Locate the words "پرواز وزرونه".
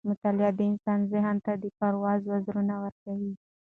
1.77-2.75